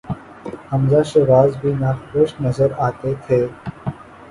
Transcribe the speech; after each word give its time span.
حمزہ 0.71 1.01
شہباز 1.09 1.51
بھی 1.61 1.71
ناخوش 1.81 2.29
نظر 2.41 2.69
آتے 2.87 3.13
تھے۔ 3.23 3.39